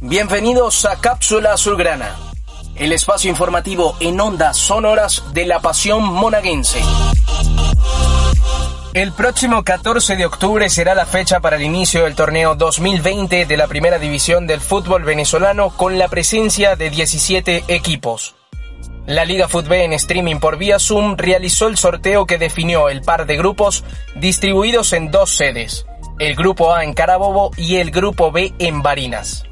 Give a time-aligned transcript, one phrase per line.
[0.00, 2.16] Bienvenidos a Cápsula Azulgrana,
[2.76, 6.80] el espacio informativo en ondas sonoras de la pasión monaguense.
[8.94, 13.56] El próximo 14 de octubre será la fecha para el inicio del torneo 2020 de
[13.56, 18.36] la primera división del fútbol venezolano con la presencia de 17 equipos.
[19.06, 23.26] La Liga Fútbol en streaming por vía Zoom realizó el sorteo que definió el par
[23.26, 23.82] de grupos
[24.14, 25.86] distribuidos en dos sedes,
[26.20, 29.42] el grupo A en Carabobo y el grupo B en Barinas.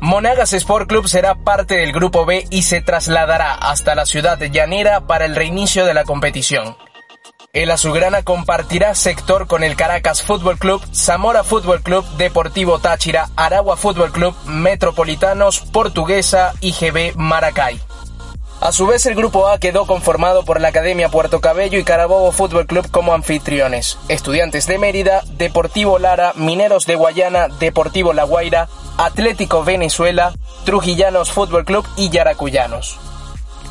[0.00, 4.50] Monagas Sport Club será parte del grupo B y se trasladará hasta la ciudad de
[4.50, 6.76] Llanera para el reinicio de la competición.
[7.56, 13.78] El azulgrana compartirá sector con el Caracas Fútbol Club, Zamora Fútbol Club, Deportivo Táchira, Aragua
[13.78, 17.80] Fútbol Club, Metropolitanos, Portuguesa y GB Maracay.
[18.60, 22.30] A su vez, el grupo A quedó conformado por la Academia Puerto Cabello y Carabobo
[22.30, 28.68] Fútbol Club como anfitriones, Estudiantes de Mérida, Deportivo Lara, Mineros de Guayana, Deportivo La Guaira,
[28.98, 30.34] Atlético Venezuela,
[30.66, 32.98] Trujillanos Fútbol Club y Yaracuyanos.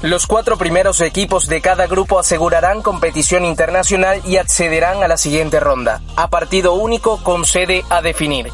[0.01, 5.59] Los cuatro primeros equipos de cada grupo asegurarán competición internacional y accederán a la siguiente
[5.59, 8.51] ronda, a partido único con sede a definir.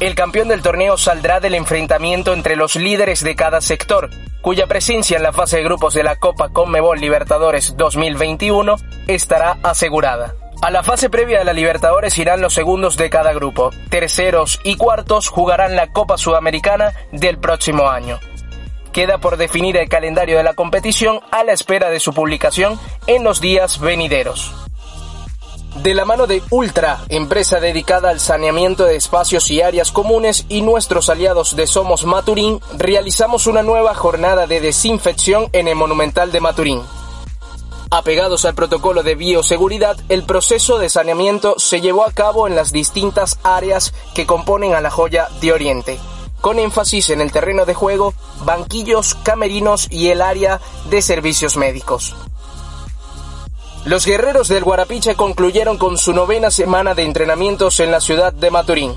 [0.00, 5.16] El campeón del torneo saldrá del enfrentamiento entre los líderes de cada sector, cuya presencia
[5.16, 8.76] en la fase de grupos de la Copa Conmebol Libertadores 2021
[9.08, 10.36] estará asegurada.
[10.62, 13.70] A la fase previa de la Libertadores irán los segundos de cada grupo.
[13.90, 18.18] Terceros y cuartos jugarán la Copa Sudamericana del próximo año.
[18.92, 23.24] Queda por definir el calendario de la competición a la espera de su publicación en
[23.24, 24.52] los días venideros.
[25.82, 30.62] De la mano de Ultra, empresa dedicada al saneamiento de espacios y áreas comunes, y
[30.62, 36.40] nuestros aliados de Somos Maturín, realizamos una nueva jornada de desinfección en el Monumental de
[36.40, 36.82] Maturín.
[37.90, 42.72] Apegados al protocolo de bioseguridad, el proceso de saneamiento se llevó a cabo en las
[42.72, 45.98] distintas áreas que componen a la joya de Oriente
[46.40, 50.60] con énfasis en el terreno de juego, banquillos, camerinos y el área
[50.90, 52.14] de servicios médicos.
[53.84, 58.50] Los guerreros del Guarapiche concluyeron con su novena semana de entrenamientos en la ciudad de
[58.50, 58.94] Maturín.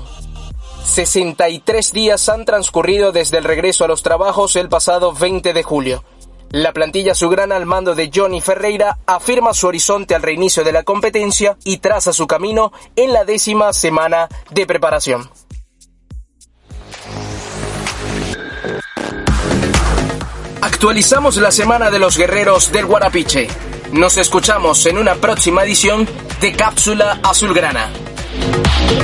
[0.84, 6.04] 63 días han transcurrido desde el regreso a los trabajos el pasado 20 de julio.
[6.50, 10.82] La plantilla sugrana al mando de Johnny Ferreira afirma su horizonte al reinicio de la
[10.82, 15.30] competencia y traza su camino en la décima semana de preparación.
[20.82, 23.46] Actualizamos la semana de los guerreros del Guarapiche.
[23.92, 26.08] Nos escuchamos en una próxima edición
[26.40, 27.92] de Cápsula Azulgrana.
[27.92, 29.02] Grana.